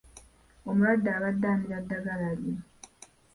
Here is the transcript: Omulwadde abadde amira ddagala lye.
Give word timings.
Omulwadde 0.69 1.09
abadde 1.17 1.47
amira 1.53 1.79
ddagala 1.83 2.29
lye. 2.39 2.53